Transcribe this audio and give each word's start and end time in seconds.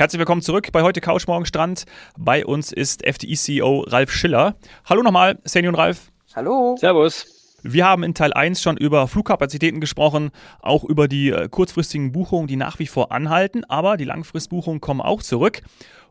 Herzlich 0.00 0.18
willkommen 0.18 0.40
zurück 0.40 0.72
bei 0.72 0.80
heute 0.80 1.02
Couch 1.02 1.26
Morgen 1.26 1.44
Strand. 1.44 1.84
Bei 2.16 2.46
uns 2.46 2.72
ist 2.72 3.04
FDI-CEO 3.04 3.80
Ralf 3.86 4.10
Schiller. 4.10 4.56
Hallo 4.86 5.02
nochmal, 5.02 5.38
Seni 5.44 5.68
und 5.68 5.74
Ralf. 5.74 6.10
Hallo. 6.34 6.74
Servus. 6.78 7.58
Wir 7.62 7.84
haben 7.84 8.02
in 8.02 8.14
Teil 8.14 8.32
1 8.32 8.62
schon 8.62 8.78
über 8.78 9.06
Flugkapazitäten 9.08 9.78
gesprochen, 9.78 10.30
auch 10.62 10.84
über 10.84 11.06
die 11.06 11.28
äh, 11.28 11.50
kurzfristigen 11.50 12.12
Buchungen, 12.12 12.46
die 12.46 12.56
nach 12.56 12.78
wie 12.78 12.86
vor 12.86 13.12
anhalten, 13.12 13.64
aber 13.66 13.98
die 13.98 14.06
Langfristbuchungen 14.06 14.80
kommen 14.80 15.02
auch 15.02 15.22
zurück. 15.22 15.60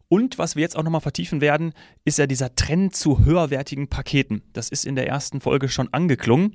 Und 0.07 0.37
was 0.37 0.55
wir 0.55 0.61
jetzt 0.61 0.77
auch 0.77 0.83
nochmal 0.83 1.01
vertiefen 1.01 1.41
werden, 1.41 1.73
ist 2.05 2.19
ja 2.19 2.27
dieser 2.27 2.53
Trend 2.53 2.95
zu 2.95 3.25
höherwertigen 3.25 3.87
Paketen. 3.87 4.43
Das 4.53 4.69
ist 4.69 4.85
in 4.85 4.97
der 4.97 5.07
ersten 5.07 5.41
Folge 5.41 5.67
schon 5.67 5.91
angeklungen. 5.91 6.53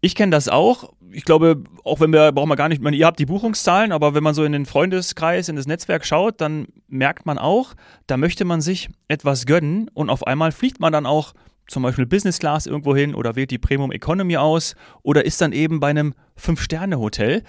Ich 0.00 0.14
kenne 0.14 0.30
das 0.30 0.48
auch. 0.48 0.92
Ich 1.12 1.24
glaube, 1.24 1.62
auch 1.84 2.00
wenn 2.00 2.12
wir, 2.12 2.32
brauchen 2.32 2.48
wir 2.48 2.56
gar 2.56 2.68
nicht, 2.68 2.80
meine, 2.80 2.96
ihr 2.96 3.06
habt 3.06 3.18
die 3.18 3.26
Buchungszahlen, 3.26 3.92
aber 3.92 4.14
wenn 4.14 4.22
man 4.22 4.34
so 4.34 4.44
in 4.44 4.52
den 4.52 4.64
Freundeskreis, 4.64 5.48
in 5.48 5.56
das 5.56 5.66
Netzwerk 5.66 6.06
schaut, 6.06 6.40
dann 6.40 6.68
merkt 6.88 7.26
man 7.26 7.36
auch, 7.36 7.74
da 8.06 8.16
möchte 8.16 8.44
man 8.44 8.60
sich 8.60 8.88
etwas 9.08 9.44
gönnen 9.44 9.90
und 9.92 10.08
auf 10.08 10.26
einmal 10.26 10.52
fliegt 10.52 10.80
man 10.80 10.92
dann 10.92 11.06
auch 11.06 11.34
zum 11.66 11.82
Beispiel 11.82 12.06
Business 12.06 12.38
Class 12.38 12.66
irgendwo 12.66 12.96
hin 12.96 13.14
oder 13.14 13.36
wählt 13.36 13.50
die 13.50 13.58
Premium 13.58 13.92
Economy 13.92 14.36
aus 14.36 14.74
oder 15.02 15.24
ist 15.24 15.40
dann 15.40 15.52
eben 15.52 15.80
bei 15.80 15.88
einem 15.88 16.14
Fünf-Sterne-Hotel. 16.36 17.42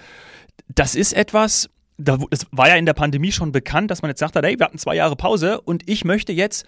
Das 0.68 0.94
ist 0.94 1.12
etwas, 1.12 1.70
das 1.98 2.46
war 2.50 2.68
ja 2.68 2.76
in 2.76 2.86
der 2.86 2.94
Pandemie 2.94 3.32
schon 3.32 3.52
bekannt, 3.52 3.90
dass 3.90 4.02
man 4.02 4.10
jetzt 4.10 4.20
sagt, 4.20 4.36
hey, 4.36 4.58
wir 4.58 4.66
hatten 4.66 4.78
zwei 4.78 4.94
Jahre 4.94 5.16
Pause 5.16 5.60
und 5.60 5.88
ich 5.88 6.04
möchte 6.04 6.32
jetzt 6.32 6.66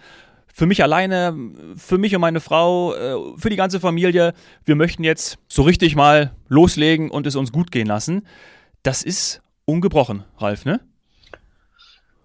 für 0.55 0.67
mich 0.67 0.81
alleine, 0.81 1.35
für 1.75 1.97
mich 1.97 2.15
und 2.15 2.21
meine 2.21 2.39
Frau, 2.39 2.95
äh, 2.95 3.37
für 3.37 3.49
die 3.49 3.57
ganze 3.57 3.81
Familie, 3.81 4.33
wir 4.63 4.75
möchten 4.75 5.03
jetzt 5.03 5.37
so 5.49 5.63
richtig 5.63 5.97
mal 5.97 6.31
loslegen 6.47 7.11
und 7.11 7.27
es 7.27 7.35
uns 7.35 7.51
gut 7.51 7.73
gehen 7.73 7.87
lassen. 7.87 8.25
Das 8.81 9.03
ist 9.03 9.41
ungebrochen, 9.65 10.23
Ralf, 10.37 10.63
ne? 10.63 10.79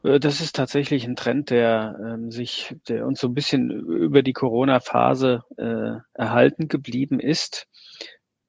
Äh, 0.05 0.21
das 0.21 0.41
ist 0.41 0.55
tatsächlich 0.55 1.05
ein 1.07 1.17
Trend, 1.17 1.51
der 1.51 1.99
ähm, 2.01 2.31
sich, 2.31 2.77
der 2.87 3.05
uns 3.05 3.19
so 3.19 3.27
ein 3.27 3.35
bisschen 3.35 3.69
über 3.69 4.23
die 4.23 4.33
Corona-Phase 4.33 5.43
äh, 5.57 5.99
erhalten 6.15 6.69
geblieben 6.69 7.19
ist. 7.19 7.67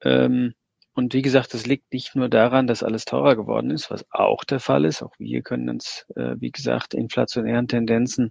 Ähm, 0.04 0.54
und 0.94 1.12
wie 1.12 1.22
gesagt, 1.22 1.54
das 1.54 1.66
liegt 1.66 1.92
nicht 1.92 2.14
nur 2.14 2.28
daran, 2.28 2.68
dass 2.68 2.84
alles 2.84 3.04
teurer 3.04 3.34
geworden 3.34 3.72
ist, 3.72 3.90
was 3.90 4.06
auch 4.12 4.44
der 4.44 4.60
Fall 4.60 4.84
ist. 4.84 5.02
Auch 5.02 5.14
wir 5.18 5.42
können 5.42 5.68
uns, 5.68 6.06
äh, 6.14 6.36
wie 6.38 6.52
gesagt, 6.52 6.94
inflationären 6.94 7.66
Tendenzen 7.66 8.30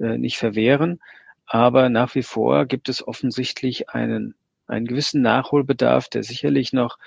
nicht 0.00 0.38
verwehren. 0.38 1.00
Aber 1.46 1.88
nach 1.88 2.14
wie 2.14 2.22
vor 2.22 2.66
gibt 2.66 2.88
es 2.88 3.06
offensichtlich 3.06 3.90
einen, 3.90 4.34
einen 4.66 4.86
gewissen 4.86 5.20
Nachholbedarf, 5.20 6.08
der 6.08 6.22
sicherlich 6.22 6.72
noch 6.72 6.98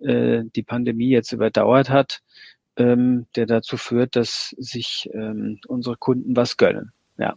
äh, 0.00 0.42
die 0.56 0.64
Pandemie 0.64 1.10
jetzt 1.10 1.32
überdauert 1.32 1.88
hat, 1.88 2.20
ähm, 2.76 3.26
der 3.36 3.46
dazu 3.46 3.76
führt, 3.76 4.16
dass 4.16 4.54
sich 4.58 5.08
ähm, 5.12 5.60
unsere 5.68 5.96
Kunden 5.96 6.34
was 6.34 6.56
gönnen. 6.56 6.92
Ja. 7.16 7.34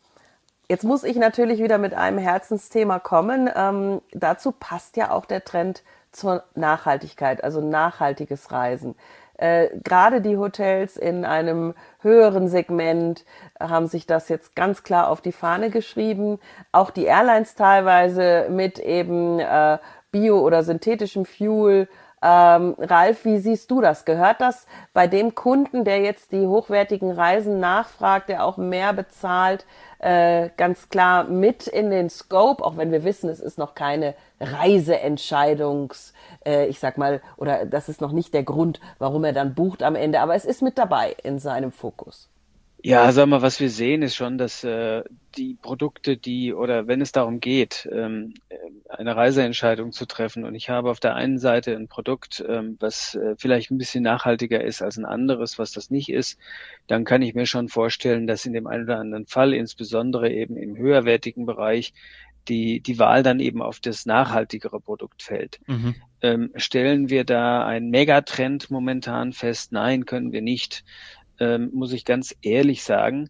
Jetzt 0.68 0.84
muss 0.84 1.04
ich 1.04 1.18
natürlich 1.18 1.62
wieder 1.62 1.78
mit 1.78 1.94
einem 1.94 2.18
Herzensthema 2.18 2.98
kommen. 2.98 3.50
Ähm, 3.56 4.02
dazu 4.12 4.52
passt 4.52 4.98
ja 4.98 5.12
auch 5.12 5.26
der 5.26 5.44
Trend 5.44 5.84
zur 6.12 6.44
Nachhaltigkeit, 6.56 7.44
also 7.44 7.62
nachhaltiges 7.62 8.52
Reisen. 8.52 8.96
Äh, 9.38 9.70
Gerade 9.84 10.22
die 10.22 10.38
Hotels 10.38 10.98
in 10.98 11.26
einem 11.26 11.74
höheren 12.02 12.48
Segment 12.48 13.26
haben 13.60 13.88
sich 13.88 14.06
das 14.06 14.30
jetzt 14.30 14.56
ganz 14.56 14.84
klar 14.84 15.10
auf 15.10 15.22
die 15.22 15.32
Fahne 15.32 15.70
geschrieben. 15.70 16.40
Auch 16.72 16.92
die 16.92 17.06
Airlines 17.06 17.56
teilweise 17.56 18.48
mit 18.50 18.80
eben 18.80 19.40
äh, 19.40 19.78
bio- 20.12 20.42
oder 20.42 20.64
synthetischem 20.64 21.26
Fuel. 21.26 21.88
Ähm, 22.22 22.76
Ralf, 22.80 23.26
wie 23.26 23.38
siehst 23.38 23.70
du 23.70 23.82
das? 23.82 24.06
Gehört 24.06 24.42
das 24.42 24.66
bei 24.94 25.06
dem 25.08 25.36
Kunden, 25.36 25.84
der 25.84 26.00
jetzt 26.00 26.32
die 26.32 26.48
hochwertigen 26.48 27.12
Reisen 27.12 27.60
nachfragt, 27.60 28.30
der 28.30 28.46
auch 28.46 28.58
mehr 28.58 28.94
bezahlt, 28.94 29.66
äh, 30.06 30.52
ganz 30.56 30.90
klar 30.90 31.24
mit 31.24 31.66
in 31.66 31.90
den 31.90 32.12
Scope, 32.12 32.64
auch 32.64 32.78
wenn 32.78 32.92
wir 32.92 33.04
wissen, 33.04 33.28
es 33.28 33.40
ist 33.40 33.58
noch 33.58 33.74
keine 33.74 34.14
Reiseentscheidungs, 34.40 36.14
äh, 36.46 36.68
ich 36.68 36.80
sag 36.80 37.00
mal, 37.00 37.22
oder 37.38 37.66
das 37.66 37.90
ist 37.90 38.02
noch 38.02 38.12
nicht 38.12 38.32
der 38.36 38.44
Grund, 38.44 38.80
warum 39.00 39.24
er 39.24 39.34
dann 39.34 39.56
bucht 39.56 39.82
am 39.82 39.96
Ende, 39.96 40.20
aber 40.20 40.36
es 40.36 40.46
ist 40.46 40.62
mit 40.62 40.78
dabei 40.78 41.16
in 41.24 41.40
seinem 41.40 41.72
Fokus. 41.72 42.30
Ja, 42.86 43.12
sag 43.12 43.26
mal, 43.26 43.42
was 43.42 43.60
wir 43.60 43.72
sehen, 43.72 44.04
ist 44.04 44.16
schon, 44.16 44.38
dass 44.38 44.64
äh, 44.64 45.04
die 45.38 45.58
Produkte, 45.60 46.18
die 46.18 46.54
oder 46.54 46.86
wenn 46.86 47.02
es 47.02 47.12
darum 47.12 47.40
geht, 47.40 47.90
ähm, 47.92 48.36
eine 48.90 49.16
Reiseentscheidung 49.16 49.92
zu 49.92 50.06
treffen, 50.06 50.46
und 50.46 50.54
ich 50.54 50.70
habe 50.70 50.92
auf 50.92 51.00
der 51.00 51.16
einen 51.16 51.40
Seite 51.40 51.76
ein 51.76 51.88
Produkt, 51.88 52.46
ähm, 52.48 52.78
was 52.80 53.16
äh, 53.16 53.34
vielleicht 53.40 53.72
ein 53.72 53.80
bisschen 53.80 54.04
nachhaltiger 54.04 54.64
ist 54.64 54.84
als 54.84 54.98
ein 54.98 55.06
anderes, 55.06 55.58
was 55.58 55.72
das 55.72 55.90
nicht 55.90 56.10
ist, 56.10 56.38
dann 56.86 57.06
kann 57.06 57.24
ich 57.24 57.34
mir 57.34 57.48
schon 57.48 57.70
vorstellen, 57.70 58.28
dass 58.28 58.46
in 58.46 58.54
dem 58.54 58.68
einen 58.68 58.84
oder 58.84 59.00
anderen 59.00 59.26
Fall, 59.26 59.56
insbesondere 59.56 60.32
eben 60.32 60.56
im 60.56 60.78
höherwertigen 60.78 61.48
Bereich, 61.48 61.92
die, 62.48 62.82
die 62.82 63.00
Wahl 63.00 63.24
dann 63.24 63.40
eben 63.40 63.64
auf 63.64 63.80
das 63.80 64.06
nachhaltigere 64.06 64.80
Produkt 64.80 65.24
fällt. 65.24 65.60
Mhm. 65.66 65.96
Ähm, 66.22 66.52
stellen 66.56 67.10
wir 67.10 67.24
da 67.24 67.66
einen 67.66 67.90
Megatrend 67.90 68.70
momentan 68.70 69.34
fest? 69.34 69.72
Nein, 69.72 70.06
können 70.06 70.32
wir 70.32 70.44
nicht 70.44 70.84
ähm, 71.40 71.70
muss 71.74 71.94
ich 71.94 72.06
ganz 72.06 72.36
ehrlich 72.42 72.84
sagen. 72.84 73.30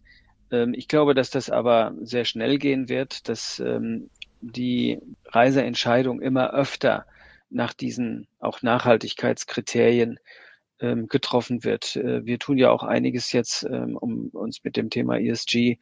Ähm, 0.50 0.74
ich 0.74 0.88
glaube, 0.88 1.14
dass 1.14 1.30
das 1.30 1.50
aber 1.50 1.94
sehr 2.02 2.24
schnell 2.24 2.58
gehen 2.58 2.88
wird, 2.88 3.28
dass 3.28 3.58
ähm, 3.60 4.10
die 4.40 4.98
Reiseentscheidung 5.26 6.20
immer 6.20 6.52
öfter 6.52 7.06
nach 7.50 7.72
diesen 7.72 8.28
auch 8.38 8.62
Nachhaltigkeitskriterien 8.62 10.18
ähm, 10.80 11.08
getroffen 11.08 11.64
wird. 11.64 11.96
Äh, 11.96 12.24
wir 12.26 12.38
tun 12.38 12.58
ja 12.58 12.70
auch 12.70 12.82
einiges 12.82 13.32
jetzt, 13.32 13.64
ähm, 13.64 13.96
um 13.96 14.28
uns 14.28 14.62
mit 14.64 14.76
dem 14.76 14.90
Thema 14.90 15.18
ESG 15.18 15.78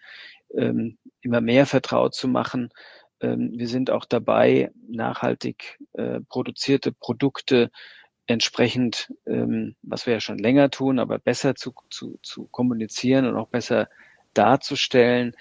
ähm, 0.54 0.98
immer 1.20 1.40
mehr 1.40 1.66
vertraut 1.66 2.14
zu 2.14 2.28
machen. 2.28 2.70
Ähm, 3.20 3.52
wir 3.54 3.68
sind 3.68 3.90
auch 3.90 4.04
dabei, 4.04 4.70
nachhaltig 4.88 5.78
äh, 5.94 6.20
produzierte 6.28 6.92
Produkte 6.92 7.70
entsprechend, 8.26 9.12
ähm, 9.26 9.74
was 9.82 10.06
wir 10.06 10.14
ja 10.14 10.20
schon 10.20 10.38
länger 10.38 10.70
tun, 10.70 10.98
aber 10.98 11.18
besser 11.18 11.54
zu, 11.54 11.74
zu, 11.90 12.18
zu 12.22 12.46
kommunizieren 12.46 13.26
und 13.26 13.36
auch 13.36 13.48
besser 13.48 13.88
darzustellen. 14.32 15.34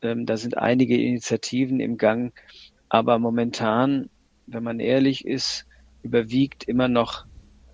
Ähm, 0.00 0.26
da 0.26 0.36
sind 0.36 0.56
einige 0.56 0.96
Initiativen 0.96 1.80
im 1.80 1.96
Gang, 1.98 2.34
aber 2.88 3.18
momentan, 3.18 4.10
wenn 4.46 4.62
man 4.62 4.80
ehrlich 4.80 5.26
ist, 5.26 5.66
überwiegt 6.02 6.64
immer 6.64 6.88
noch 6.88 7.26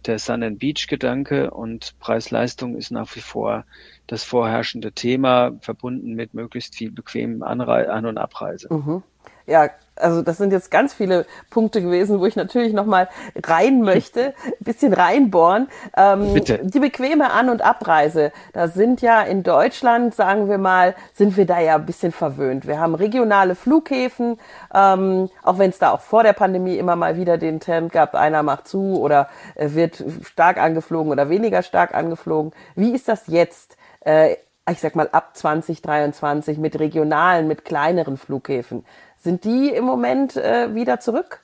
der 0.06 0.18
Sun 0.18 0.42
and 0.42 0.58
Beach 0.58 0.86
Gedanke 0.86 1.50
und 1.50 1.94
Preis-Leistung 1.98 2.76
ist 2.76 2.90
nach 2.90 3.14
wie 3.16 3.20
vor 3.20 3.64
das 4.06 4.24
vorherrschende 4.24 4.92
Thema, 4.92 5.58
verbunden 5.60 6.14
mit 6.14 6.34
möglichst 6.34 6.76
viel 6.76 6.90
bequemen 6.90 7.42
Anre 7.42 7.90
An- 7.90 8.06
und 8.06 8.18
Abreise. 8.18 8.72
Mhm. 8.72 9.02
Ja, 9.48 9.70
also 9.96 10.22
das 10.22 10.36
sind 10.36 10.52
jetzt 10.52 10.70
ganz 10.70 10.94
viele 10.94 11.26
Punkte 11.50 11.82
gewesen, 11.82 12.20
wo 12.20 12.26
ich 12.26 12.36
natürlich 12.36 12.72
noch 12.74 12.84
mal 12.84 13.08
rein 13.44 13.80
möchte, 13.82 14.34
ein 14.44 14.52
bisschen 14.64 14.92
reinbohren. 14.92 15.68
Ähm, 15.96 16.34
Bitte. 16.34 16.60
Die 16.62 16.78
bequeme 16.78 17.32
An- 17.32 17.48
und 17.48 17.62
Abreise, 17.62 18.30
da 18.52 18.68
sind 18.68 19.00
ja 19.00 19.22
in 19.22 19.42
Deutschland, 19.42 20.14
sagen 20.14 20.48
wir 20.48 20.58
mal, 20.58 20.94
sind 21.14 21.36
wir 21.36 21.46
da 21.46 21.60
ja 21.60 21.76
ein 21.76 21.86
bisschen 21.86 22.12
verwöhnt. 22.12 22.66
Wir 22.66 22.78
haben 22.78 22.94
regionale 22.94 23.54
Flughäfen, 23.54 24.38
ähm, 24.74 25.30
auch 25.42 25.58
wenn 25.58 25.70
es 25.70 25.78
da 25.78 25.92
auch 25.92 26.00
vor 26.00 26.22
der 26.22 26.34
Pandemie 26.34 26.76
immer 26.76 26.94
mal 26.94 27.16
wieder 27.16 27.38
den 27.38 27.58
Trend 27.58 27.90
gab, 27.90 28.14
einer 28.14 28.42
macht 28.42 28.68
zu 28.68 29.00
oder 29.00 29.28
äh, 29.54 29.70
wird 29.72 30.04
stark 30.24 30.58
angeflogen 30.58 31.10
oder 31.10 31.30
weniger 31.30 31.62
stark 31.62 31.94
angeflogen. 31.94 32.52
Wie 32.74 32.92
ist 32.94 33.08
das 33.08 33.26
jetzt? 33.28 33.78
Äh, 34.00 34.36
ich 34.70 34.80
sag 34.80 34.96
mal 34.96 35.08
ab 35.12 35.34
2023 35.34 36.58
mit 36.58 36.78
regionalen, 36.78 37.48
mit 37.48 37.64
kleineren 37.64 38.16
Flughäfen. 38.16 38.84
Sind 39.18 39.44
die 39.44 39.68
im 39.68 39.84
Moment 39.84 40.36
äh, 40.36 40.74
wieder 40.74 41.00
zurück? 41.00 41.40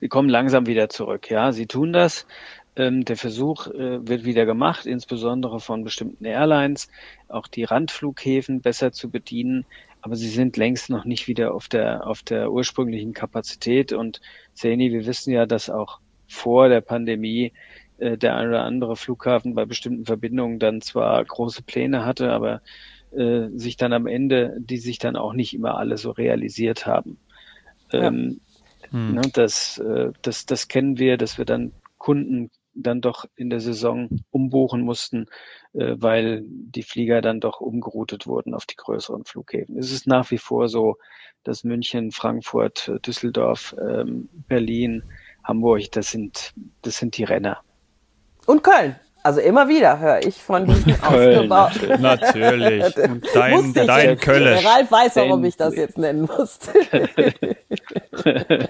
Sie 0.00 0.08
kommen 0.08 0.28
langsam 0.28 0.66
wieder 0.66 0.88
zurück, 0.88 1.30
ja. 1.30 1.52
Sie 1.52 1.66
tun 1.66 1.92
das. 1.92 2.26
Ähm, 2.76 3.04
der 3.04 3.16
Versuch 3.16 3.66
äh, 3.66 4.06
wird 4.06 4.24
wieder 4.24 4.46
gemacht, 4.46 4.86
insbesondere 4.86 5.58
von 5.58 5.82
bestimmten 5.82 6.24
Airlines, 6.24 6.88
auch 7.26 7.48
die 7.48 7.64
Randflughäfen 7.64 8.60
besser 8.60 8.92
zu 8.92 9.10
bedienen. 9.10 9.66
Aber 10.00 10.14
sie 10.14 10.28
sind 10.28 10.56
längst 10.56 10.90
noch 10.90 11.04
nicht 11.04 11.26
wieder 11.26 11.54
auf 11.54 11.68
der, 11.68 12.06
auf 12.06 12.22
der 12.22 12.52
ursprünglichen 12.52 13.14
Kapazität. 13.14 13.92
Und 13.92 14.20
Seni, 14.54 14.92
wir 14.92 15.06
wissen 15.06 15.32
ja, 15.32 15.46
dass 15.46 15.70
auch 15.70 15.98
vor 16.28 16.68
der 16.68 16.82
Pandemie 16.82 17.52
äh, 17.98 18.16
der 18.16 18.36
ein 18.36 18.48
oder 18.48 18.62
andere 18.62 18.94
Flughafen 18.94 19.54
bei 19.54 19.64
bestimmten 19.64 20.04
Verbindungen 20.04 20.60
dann 20.60 20.80
zwar 20.80 21.24
große 21.24 21.62
Pläne 21.62 22.04
hatte, 22.04 22.30
aber 22.30 22.62
äh, 23.12 23.48
sich 23.54 23.76
dann 23.76 23.92
am 23.92 24.06
Ende, 24.06 24.56
die 24.58 24.78
sich 24.78 24.98
dann 24.98 25.16
auch 25.16 25.32
nicht 25.32 25.54
immer 25.54 25.76
alle 25.76 25.96
so 25.96 26.10
realisiert 26.10 26.86
haben. 26.86 27.18
Ja. 27.92 28.08
Ähm, 28.08 28.40
hm. 28.90 29.14
ne, 29.14 29.22
das, 29.32 29.78
äh, 29.78 30.12
das, 30.22 30.46
das 30.46 30.68
kennen 30.68 30.98
wir, 30.98 31.16
dass 31.16 31.38
wir 31.38 31.44
dann 31.44 31.72
Kunden 31.98 32.50
dann 32.74 33.00
doch 33.00 33.24
in 33.34 33.50
der 33.50 33.60
Saison 33.60 34.08
umbuchen 34.30 34.82
mussten, 34.82 35.26
äh, 35.72 35.96
weil 35.98 36.44
die 36.46 36.82
Flieger 36.82 37.20
dann 37.20 37.40
doch 37.40 37.60
umgeroutet 37.60 38.26
wurden 38.26 38.54
auf 38.54 38.66
die 38.66 38.76
größeren 38.76 39.24
Flughäfen. 39.24 39.76
Es 39.78 39.90
ist 39.90 40.06
nach 40.06 40.30
wie 40.30 40.38
vor 40.38 40.68
so, 40.68 40.96
dass 41.42 41.64
München, 41.64 42.12
Frankfurt, 42.12 42.92
Düsseldorf, 43.06 43.74
ähm, 43.80 44.28
Berlin, 44.48 45.02
Hamburg, 45.44 45.90
das 45.92 46.10
sind, 46.10 46.52
das 46.82 46.98
sind 46.98 47.16
die 47.16 47.24
Renner. 47.24 47.62
Und 48.46 48.62
Köln. 48.62 48.96
Also 49.28 49.40
immer 49.40 49.68
wieder 49.68 49.98
höre 49.98 50.24
ich 50.24 50.42
von 50.42 50.64
diesen 50.66 51.04
ausgebauten. 51.04 52.00
Natürlich. 52.00 52.94
Dein, 53.34 53.74
dein 53.74 54.16
Kölle. 54.16 54.54
Der 54.54 54.64
Ralf 54.64 54.90
weiß, 54.90 55.16
warum 55.16 55.44
ich 55.44 55.58
das 55.58 55.76
jetzt 55.76 55.98
nennen 55.98 56.22
musste. 56.22 56.72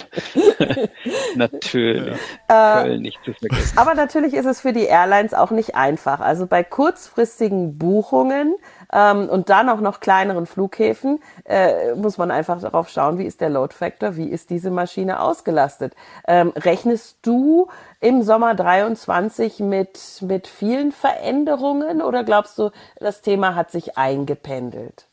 natürlich. 1.36 2.16
Äh, 2.48 2.82
Köln 2.82 3.02
nicht 3.02 3.20
zu 3.24 3.34
vergessen. 3.34 3.78
Aber 3.78 3.94
natürlich 3.94 4.34
ist 4.34 4.46
es 4.46 4.60
für 4.60 4.72
die 4.72 4.86
Airlines 4.86 5.32
auch 5.32 5.52
nicht 5.52 5.76
einfach. 5.76 6.18
Also 6.18 6.48
bei 6.48 6.64
kurzfristigen 6.64 7.78
Buchungen 7.78 8.56
ähm, 8.92 9.28
und 9.28 9.50
dann 9.50 9.68
auch 9.68 9.80
noch 9.80 10.00
kleineren 10.00 10.46
Flughäfen 10.46 11.20
äh, 11.44 11.94
muss 11.94 12.18
man 12.18 12.30
einfach 12.30 12.60
darauf 12.60 12.88
schauen, 12.88 13.18
wie 13.18 13.26
ist 13.26 13.40
der 13.40 13.50
Load 13.50 13.74
Factor, 13.74 14.16
wie 14.16 14.28
ist 14.28 14.50
diese 14.50 14.70
Maschine 14.70 15.20
ausgelastet. 15.20 15.94
Ähm, 16.26 16.52
rechnest 16.56 17.18
du 17.22 17.68
im 18.00 18.22
Sommer 18.22 18.54
23 18.54 19.60
mit, 19.60 20.22
mit 20.22 20.46
vielen 20.46 20.92
Veränderungen 20.92 22.02
oder 22.02 22.24
glaubst 22.24 22.58
du, 22.58 22.70
das 22.96 23.22
Thema 23.22 23.54
hat 23.54 23.70
sich 23.70 23.96
eingependelt? 23.96 25.08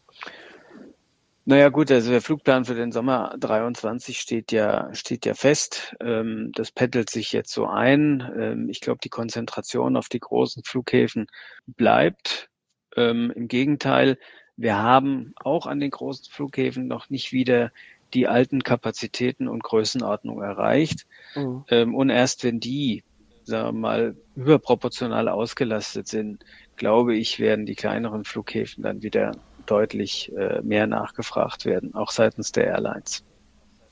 Naja 1.48 1.70
gut, 1.70 1.92
also 1.92 2.10
der 2.10 2.24
Flugplan 2.24 2.66
für 2.66 2.74
den 2.74 2.92
Sommer 2.92 3.36
23 3.40 4.20
steht 4.20 4.52
ja, 4.52 4.92
steht 4.96 5.28
ja 5.28 5.36
fest. 5.36 5.96
Ähm, 6.02 6.52
das 6.56 6.72
pendelt 6.72 7.12
sich 7.12 7.32
jetzt 7.34 7.54
so 7.54 7.68
ein. 7.68 8.32
Ähm, 8.36 8.70
ich 8.70 8.82
glaube, 8.82 9.00
die 9.04 9.10
Konzentration 9.10 9.96
auf 9.96 10.10
die 10.10 10.20
großen 10.20 10.64
Flughäfen 10.64 11.28
bleibt. 11.68 12.50
Ähm, 12.96 13.32
Im 13.36 13.48
Gegenteil, 13.48 14.18
wir 14.58 14.78
haben 14.78 15.34
auch 15.36 15.68
an 15.68 15.80
den 15.80 15.92
großen 15.92 16.26
Flughäfen 16.32 16.88
noch 16.88 17.10
nicht 17.10 17.32
wieder 17.32 17.72
die 18.14 18.28
alten 18.28 18.64
Kapazitäten 18.64 19.48
und 19.48 19.64
Größenordnung 19.64 20.42
erreicht. 20.42 21.06
Mhm. 21.36 21.66
Ähm, 21.70 21.96
und 21.96 22.10
erst 22.10 22.44
wenn 22.44 22.60
die, 22.60 23.04
sagen 23.44 23.68
wir 23.68 23.80
mal, 23.80 24.16
überproportional 24.36 25.28
ausgelastet 25.28 26.08
sind, 26.08 26.46
glaube 26.78 27.16
ich, 27.16 27.40
werden 27.40 27.66
die 27.66 27.76
kleineren 27.76 28.24
Flughäfen 28.24 28.84
dann 28.84 29.02
wieder 29.04 29.34
deutlich 29.66 30.32
äh, 30.38 30.62
mehr 30.62 30.88
nachgefragt 30.88 31.66
werden, 31.66 31.94
auch 31.96 32.12
seitens 32.12 32.52
der 32.52 32.68
Airlines. 32.68 33.24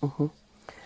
Mhm. 0.01 0.29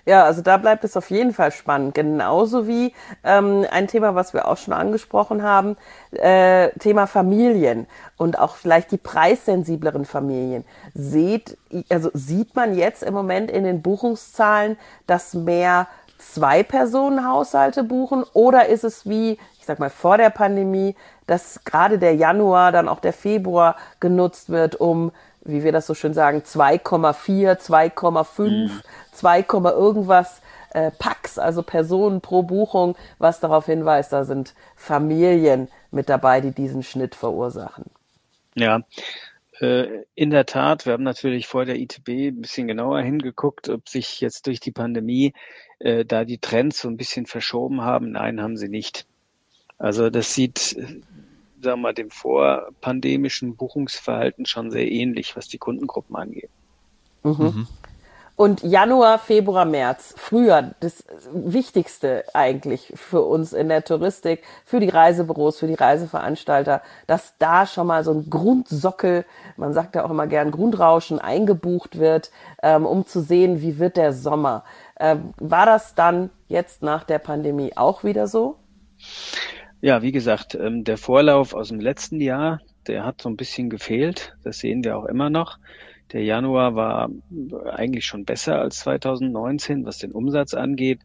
Ja, 0.07 0.23
also 0.23 0.41
da 0.41 0.55
bleibt 0.55 0.85
es 0.85 0.95
auf 0.95 1.11
jeden 1.11 1.33
Fall 1.33 1.51
spannend. 1.51 1.93
Genauso 1.93 2.65
wie 2.65 2.93
ähm, 3.25 3.65
ein 3.69 3.87
Thema, 3.89 4.15
was 4.15 4.33
wir 4.33 4.47
auch 4.47 4.55
schon 4.55 4.73
angesprochen 4.73 5.43
haben, 5.43 5.75
äh, 6.13 6.69
Thema 6.79 7.07
Familien 7.07 7.87
und 8.15 8.39
auch 8.39 8.55
vielleicht 8.55 8.91
die 8.91 8.97
preissensibleren 8.97 10.05
Familien. 10.05 10.63
Seht, 10.93 11.57
also 11.89 12.09
sieht 12.13 12.55
man 12.55 12.73
jetzt 12.77 13.03
im 13.03 13.13
Moment 13.13 13.51
in 13.51 13.65
den 13.65 13.81
Buchungszahlen, 13.81 14.77
dass 15.07 15.33
mehr 15.33 15.87
Zwei-Personen-Haushalte 16.19 17.83
buchen 17.83 18.23
oder 18.31 18.67
ist 18.67 18.85
es 18.85 19.07
wie, 19.09 19.33
ich 19.59 19.65
sag 19.65 19.77
mal, 19.79 19.89
vor 19.89 20.17
der 20.17 20.29
Pandemie, 20.29 20.95
dass 21.27 21.65
gerade 21.65 21.99
der 21.99 22.15
Januar, 22.15 22.71
dann 22.71 22.87
auch 22.87 23.01
der 23.01 23.13
Februar 23.13 23.75
genutzt 23.99 24.49
wird, 24.49 24.77
um 24.77 25.11
wie 25.47 25.63
wir 25.63 25.71
das 25.71 25.87
so 25.87 25.93
schön 25.93 26.13
sagen, 26.13 26.39
2,4, 26.39 27.57
2,5, 27.59 28.49
mhm. 28.49 28.81
2, 29.13 29.45
irgendwas 29.71 30.41
äh, 30.71 30.91
Packs, 30.91 31.39
also 31.39 31.63
Personen 31.63 32.21
pro 32.21 32.43
Buchung, 32.43 32.95
was 33.17 33.39
darauf 33.39 33.65
hinweist, 33.65 34.13
da 34.13 34.23
sind 34.23 34.53
Familien 34.75 35.69
mit 35.91 36.09
dabei, 36.09 36.41
die 36.41 36.51
diesen 36.51 36.83
Schnitt 36.83 37.15
verursachen. 37.15 37.85
Ja, 38.55 38.81
äh, 39.59 40.03
in 40.15 40.29
der 40.29 40.45
Tat, 40.45 40.85
wir 40.85 40.93
haben 40.93 41.03
natürlich 41.03 41.47
vor 41.47 41.65
der 41.65 41.77
ITB 41.77 42.09
ein 42.29 42.41
bisschen 42.41 42.67
genauer 42.67 43.01
hingeguckt, 43.01 43.69
ob 43.69 43.89
sich 43.89 44.21
jetzt 44.21 44.47
durch 44.47 44.59
die 44.59 44.71
Pandemie 44.71 45.33
äh, 45.79 46.05
da 46.05 46.25
die 46.25 46.37
Trends 46.37 46.81
so 46.81 46.87
ein 46.87 46.97
bisschen 46.97 47.25
verschoben 47.25 47.81
haben. 47.81 48.11
Nein, 48.11 48.41
haben 48.41 48.57
sie 48.57 48.69
nicht. 48.69 49.05
Also 49.77 50.09
das 50.09 50.33
sieht 50.33 50.75
sagen 51.67 51.81
wir 51.81 51.89
mal, 51.89 51.93
dem 51.93 52.09
vorpandemischen 52.09 53.55
Buchungsverhalten 53.55 54.45
schon 54.45 54.71
sehr 54.71 54.89
ähnlich, 54.89 55.35
was 55.35 55.47
die 55.47 55.57
Kundengruppen 55.57 56.15
angeht. 56.15 56.49
Mhm. 57.23 57.31
Mhm. 57.31 57.67
Und 58.37 58.61
Januar, 58.61 59.17
Februar, 59.17 59.65
März, 59.65 60.13
Frühjahr, 60.15 60.75
das 60.79 61.03
Wichtigste 61.33 62.23
eigentlich 62.35 62.93
für 62.95 63.21
uns 63.21 63.51
in 63.51 63.67
der 63.67 63.83
Touristik, 63.83 64.43
für 64.63 64.79
die 64.79 64.89
Reisebüros, 64.89 65.57
für 65.57 65.65
die 65.65 65.73
Reiseveranstalter, 65.73 66.83
dass 67.07 67.33
da 67.39 67.65
schon 67.65 67.87
mal 67.87 68.03
so 68.03 68.11
ein 68.11 68.29
Grundsockel, 68.29 69.25
man 69.57 69.73
sagt 69.73 69.95
ja 69.95 70.05
auch 70.05 70.11
immer 70.11 70.27
gern 70.27 70.51
Grundrauschen, 70.51 71.17
eingebucht 71.17 71.97
wird, 71.97 72.29
ähm, 72.61 72.85
um 72.85 73.07
zu 73.07 73.21
sehen, 73.21 73.61
wie 73.61 73.79
wird 73.79 73.97
der 73.97 74.13
Sommer. 74.13 74.63
Ähm, 74.99 75.33
war 75.37 75.65
das 75.65 75.95
dann 75.95 76.29
jetzt 76.47 76.83
nach 76.83 77.05
der 77.05 77.17
Pandemie 77.17 77.71
auch 77.75 78.03
wieder 78.03 78.27
so? 78.27 78.57
Ja, 79.81 80.01
wie 80.01 80.11
gesagt, 80.11 80.55
ähm, 80.55 80.83
der 80.83 80.97
Vorlauf 80.97 81.53
aus 81.53 81.69
dem 81.69 81.79
letzten 81.79 82.19
Jahr, 82.19 82.61
der 82.87 83.05
hat 83.05 83.21
so 83.21 83.29
ein 83.29 83.37
bisschen 83.37 83.69
gefehlt. 83.69 84.35
Das 84.43 84.59
sehen 84.59 84.83
wir 84.83 84.97
auch 84.97 85.05
immer 85.05 85.29
noch. 85.29 85.59
Der 86.13 86.23
Januar 86.23 86.75
war 86.75 87.09
eigentlich 87.71 88.05
schon 88.05 88.25
besser 88.25 88.59
als 88.59 88.79
2019, 88.79 89.85
was 89.85 89.99
den 89.99 90.13
Umsatz 90.13 90.53
angeht. 90.53 91.01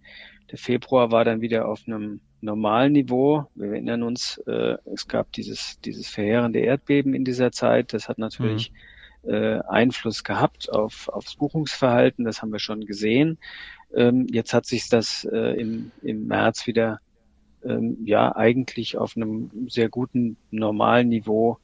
Der 0.51 0.59
Februar 0.59 1.11
war 1.11 1.25
dann 1.25 1.41
wieder 1.41 1.69
auf 1.69 1.83
einem 1.87 2.21
normalen 2.41 2.93
Niveau. 2.93 3.47
Wir 3.55 3.69
erinnern 3.69 4.03
uns, 4.03 4.39
äh, 4.47 4.77
es 4.93 5.07
gab 5.07 5.33
dieses, 5.33 5.81
dieses 5.81 6.09
verheerende 6.09 6.61
Erdbeben 6.61 7.15
in 7.15 7.25
dieser 7.25 7.53
Zeit. 7.53 7.93
Das 7.93 8.09
hat 8.09 8.19
natürlich 8.19 8.73
mhm. 9.25 9.35
äh, 9.35 9.61
Einfluss 9.69 10.25
gehabt 10.25 10.71
auf, 10.71 11.09
aufs 11.09 11.37
Buchungsverhalten. 11.37 12.25
Das 12.25 12.43
haben 12.43 12.53
wir 12.53 12.59
schon 12.59 12.87
gesehen. 12.87 13.39
Ähm, 13.95 14.27
jetzt 14.31 14.55
hat 14.55 14.67
sich 14.67 14.89
das 14.89 15.25
äh, 15.31 15.61
im, 15.61 15.91
im 16.03 16.27
März 16.27 16.67
wieder 16.67 17.01
ähm, 17.65 17.99
ja 18.05 18.35
eigentlich 18.35 18.97
auf 18.97 19.17
einem 19.17 19.51
sehr 19.69 19.89
guten 19.89 20.37
normalen 20.51 21.09
Niveau 21.09 21.59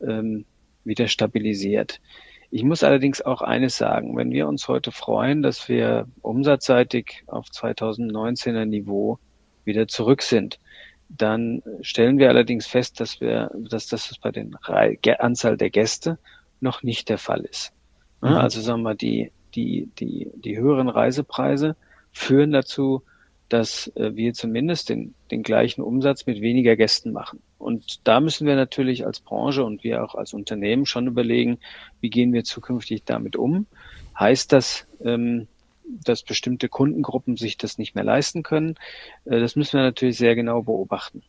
ähm, 0.00 0.44
wieder 0.84 1.08
stabilisiert. 1.08 2.00
Ich 2.50 2.62
muss 2.62 2.82
allerdings 2.82 3.20
auch 3.20 3.42
eines 3.42 3.76
sagen, 3.76 4.16
wenn 4.16 4.30
wir 4.30 4.48
uns 4.48 4.68
heute 4.68 4.90
freuen, 4.90 5.42
dass 5.42 5.68
wir 5.68 6.06
umsatzseitig 6.22 7.24
auf 7.26 7.46
2019er 7.48 8.64
Niveau 8.64 9.18
wieder 9.64 9.86
zurück 9.86 10.22
sind, 10.22 10.58
dann 11.10 11.62
stellen 11.82 12.18
wir 12.18 12.28
allerdings 12.28 12.66
fest, 12.66 13.00
dass 13.00 13.20
wir, 13.20 13.50
dass 13.54 13.86
das 13.86 14.12
bei 14.20 14.30
den 14.30 14.56
Anzahl 15.18 15.56
der 15.56 15.70
Gäste 15.70 16.18
noch 16.60 16.82
nicht 16.82 17.08
der 17.08 17.18
Fall 17.18 17.42
ist. 17.42 17.72
Mhm. 18.20 18.28
Also 18.28 18.60
sagen 18.60 18.82
wir 18.82 18.94
die, 18.94 19.30
die, 19.54 19.90
die, 19.98 20.30
die 20.34 20.58
höheren 20.58 20.88
Reisepreise 20.88 21.76
führen 22.12 22.52
dazu, 22.52 23.02
dass 23.48 23.88
äh, 23.96 24.14
wir 24.14 24.34
zumindest 24.34 24.88
den, 24.88 25.14
den 25.30 25.42
gleichen 25.42 25.82
Umsatz 25.82 26.26
mit 26.26 26.40
weniger 26.40 26.76
Gästen 26.76 27.12
machen. 27.12 27.40
Und 27.58 28.06
da 28.06 28.20
müssen 28.20 28.46
wir 28.46 28.56
natürlich 28.56 29.06
als 29.06 29.20
Branche 29.20 29.64
und 29.64 29.84
wir 29.84 30.04
auch 30.04 30.14
als 30.14 30.34
Unternehmen 30.34 30.86
schon 30.86 31.06
überlegen, 31.06 31.58
wie 32.00 32.10
gehen 32.10 32.32
wir 32.32 32.44
zukünftig 32.44 33.04
damit 33.04 33.36
um. 33.36 33.66
Heißt 34.18 34.52
das, 34.52 34.86
ähm, 35.02 35.48
dass 35.84 36.22
bestimmte 36.22 36.68
Kundengruppen 36.68 37.36
sich 37.36 37.56
das 37.56 37.78
nicht 37.78 37.94
mehr 37.94 38.04
leisten 38.04 38.42
können? 38.42 38.76
Äh, 39.24 39.40
das 39.40 39.56
müssen 39.56 39.78
wir 39.78 39.84
natürlich 39.84 40.18
sehr 40.18 40.34
genau 40.34 40.62
beobachten. 40.62 41.22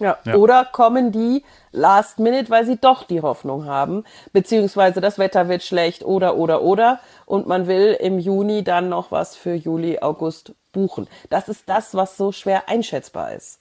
Ja. 0.00 0.18
ja. 0.24 0.34
Oder 0.34 0.64
kommen 0.64 1.12
die 1.12 1.44
last 1.72 2.18
minute, 2.18 2.50
weil 2.50 2.64
sie 2.64 2.78
doch 2.78 3.04
die 3.04 3.20
Hoffnung 3.20 3.66
haben, 3.66 4.04
beziehungsweise 4.32 5.00
das 5.00 5.18
Wetter 5.18 5.48
wird 5.48 5.62
schlecht 5.62 6.04
oder, 6.04 6.36
oder, 6.36 6.62
oder 6.62 7.00
und 7.26 7.46
man 7.46 7.68
will 7.68 7.96
im 8.00 8.18
Juni 8.18 8.64
dann 8.64 8.88
noch 8.88 9.12
was 9.12 9.36
für 9.36 9.54
Juli, 9.54 9.98
August 10.00 10.54
buchen. 10.72 11.08
Das 11.28 11.48
ist 11.48 11.68
das, 11.68 11.94
was 11.94 12.16
so 12.16 12.32
schwer 12.32 12.68
einschätzbar 12.68 13.32
ist. 13.32 13.58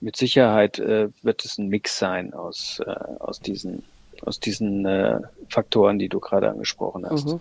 Mit 0.00 0.16
Sicherheit 0.16 0.78
äh, 0.78 1.08
wird 1.22 1.44
es 1.44 1.58
ein 1.58 1.68
Mix 1.68 1.98
sein 1.98 2.32
aus, 2.34 2.80
äh, 2.86 2.90
aus 3.18 3.40
diesen, 3.40 3.84
aus 4.22 4.38
diesen 4.38 4.86
äh, 4.86 5.20
Faktoren, 5.48 5.98
die 5.98 6.08
du 6.08 6.20
gerade 6.20 6.50
angesprochen 6.50 7.06
hast. 7.08 7.26
Mhm. 7.26 7.40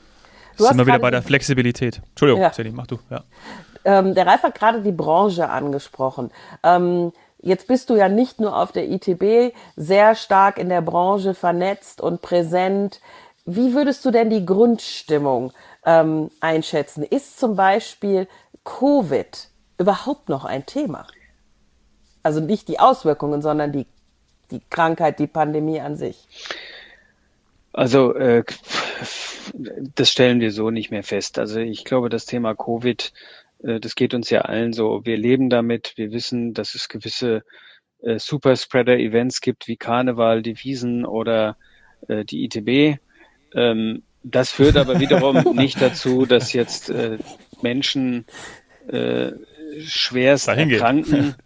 Du 0.58 0.64
sind 0.64 0.78
wir 0.78 0.88
wieder 0.88 1.00
bei 1.00 1.12
der 1.12 1.22
Flexibilität. 1.22 2.02
Entschuldigung, 2.10 2.42
ja. 2.42 2.52
Sally, 2.52 2.72
mach 2.72 2.88
du. 2.88 2.98
Ja. 3.12 3.24
Ähm, 3.86 4.16
der 4.16 4.26
Ralf 4.26 4.42
hat 4.42 4.56
gerade 4.56 4.82
die 4.82 4.92
Branche 4.92 5.50
angesprochen. 5.50 6.32
Ähm, 6.64 7.12
Jetzt 7.40 7.68
bist 7.68 7.90
du 7.90 7.96
ja 7.96 8.10
nicht 8.10 8.40
nur 8.40 8.58
auf 8.58 8.72
der 8.72 8.90
ITB 8.90 9.56
sehr 9.76 10.16
stark 10.16 10.58
in 10.58 10.70
der 10.70 10.82
Branche 10.82 11.34
vernetzt 11.34 12.02
und 12.02 12.22
präsent. 12.22 13.00
Wie 13.46 13.74
würdest 13.74 14.04
du 14.06 14.12
denn 14.12 14.30
die 14.30 14.46
Grundstimmung 14.46 15.54
ähm, 15.86 16.32
einschätzen? 16.40 17.04
Ist 17.04 17.40
zum 17.40 17.56
Beispiel 17.56 18.28
Covid 18.68 19.50
überhaupt 19.78 20.30
noch 20.30 20.46
ein 20.46 20.66
Thema? 20.66 21.08
Also 22.24 22.40
nicht 22.40 22.68
die 22.68 22.80
Auswirkungen, 22.80 23.42
sondern 23.42 23.72
die, 23.72 23.88
die 24.52 24.62
Krankheit, 24.70 25.20
die 25.20 25.28
Pandemie 25.28 25.80
an 25.80 25.96
sich. 25.96 26.28
Also 27.74 28.14
äh, 28.16 28.44
das 29.96 30.12
stellen 30.12 30.40
wir 30.40 30.52
so 30.52 30.72
nicht 30.72 30.92
mehr 30.92 31.04
fest. 31.04 31.40
Also 31.40 31.60
ich 31.60 31.86
glaube, 31.86 32.10
das 32.10 32.26
Thema 32.26 32.56
Covid 32.56 33.14
äh, 33.64 33.80
das 33.80 33.96
geht 33.96 34.14
uns 34.14 34.30
ja 34.30 34.42
allen 34.42 34.74
so. 34.74 35.06
Wir 35.06 35.18
leben 35.18 35.50
damit. 35.50 35.94
Wir 35.96 36.12
wissen, 36.12 36.54
dass 36.54 36.76
es 36.76 36.90
gewisse 36.90 37.44
äh, 38.02 38.20
Superspreader-Events 38.20 39.42
gibt, 39.42 39.68
wie 39.68 39.78
Karneval, 39.78 40.42
die 40.42 40.58
Wiesen 40.64 41.06
oder 41.06 41.58
äh, 42.08 42.26
die 42.26 42.46
ITB. 42.46 43.00
Ähm, 43.54 44.04
das 44.24 44.52
führt 44.52 44.78
aber 44.78 45.00
wiederum 45.00 45.38
nicht 45.56 45.82
dazu, 45.82 46.26
dass 46.26 46.54
jetzt 46.54 46.90
äh, 46.90 47.18
Menschen 47.62 48.26
äh, 48.88 49.32
schwerst 49.86 50.48
erkranken. 50.48 51.36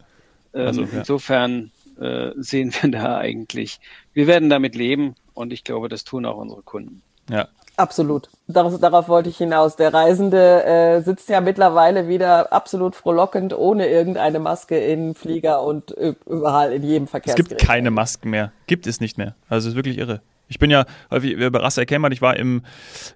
Ähm, 0.54 0.68
also, 0.68 0.82
ja. 0.82 0.88
Insofern 0.98 1.72
äh, 1.98 2.32
sehen 2.36 2.74
wir 2.82 2.92
da 2.92 3.18
eigentlich. 3.18 3.80
Wir 4.12 4.28
werden 4.28 4.50
damit 4.50 4.76
leben 4.76 5.16
und 5.34 5.54
ich 5.54 5.64
glaube, 5.64 5.88
das 5.88 6.04
tun 6.04 6.26
auch 6.26 6.36
unsere 6.36 6.62
Kunden. 6.62 7.02
Ja. 7.30 7.48
Absolut. 7.78 8.30
Darauf, 8.48 8.78
darauf 8.80 9.08
wollte 9.08 9.30
ich 9.30 9.38
hinaus. 9.38 9.78
Der 9.78 9.94
Reisende 9.94 10.66
äh, 10.66 11.02
sitzt 11.02 11.30
ja 11.30 11.40
mittlerweile 11.40 12.08
wieder 12.08 12.52
absolut 12.52 12.96
frohlockend 12.96 13.58
ohne 13.58 13.88
irgendeine 13.88 14.40
Maske 14.40 14.78
in 14.78 15.16
Flieger 15.16 15.64
und 15.64 15.92
überall 16.28 16.74
in 16.74 16.84
jedem 16.84 17.08
Verkehr. 17.08 17.34
Es 17.34 17.48
gibt 17.48 17.58
keine 17.58 17.90
Masken 17.90 18.30
mehr. 18.30 18.52
Gibt 18.68 18.88
es 18.88 19.00
nicht 19.00 19.18
mehr. 19.18 19.36
Also 19.48 19.70
es 19.70 19.72
ist 19.72 19.76
wirklich 19.78 19.98
irre. 19.98 20.22
Ich 20.52 20.60
bin 20.60 20.70
ja 20.70 20.84
häufig 21.10 21.32
über 21.32 21.64
Ras 21.64 21.78
erkennbar. 21.78 22.12
Ich 22.12 22.22
war 22.22 22.36
im, 22.36 22.64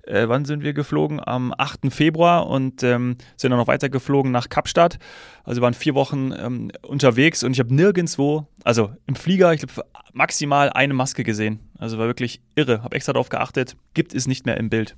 äh, 0.03 0.29
wann 0.29 0.45
sind 0.45 0.63
wir 0.63 0.71
geflogen? 0.71 1.19
Am 1.21 1.53
8. 1.55 1.91
Februar 1.91 2.47
und 2.47 2.81
ähm, 2.81 3.17
sind 3.35 3.51
dann 3.51 3.59
noch 3.59 3.67
weiter 3.67 3.89
geflogen 3.89 4.31
nach 4.31 4.47
Kapstadt. 4.47 4.99
Also 5.43 5.61
waren 5.61 5.73
vier 5.73 5.95
Wochen 5.95 6.31
ähm, 6.31 6.71
unterwegs 6.81 7.43
und 7.43 7.51
ich 7.51 7.59
habe 7.59 7.75
nirgendwo, 7.75 8.47
also 8.63 8.91
im 9.05 9.17
Flieger, 9.17 9.51
ich 9.51 9.59
glaube 9.59 9.85
maximal 10.13 10.69
eine 10.69 10.93
Maske 10.93 11.25
gesehen. 11.25 11.59
Also 11.77 11.97
war 11.97 12.07
wirklich 12.07 12.39
irre. 12.55 12.83
Habe 12.83 12.95
extra 12.95 13.11
darauf 13.11 13.27
geachtet. 13.27 13.75
Gibt 13.93 14.15
es 14.15 14.27
nicht 14.27 14.45
mehr 14.45 14.55
im 14.55 14.69
Bild. 14.69 14.95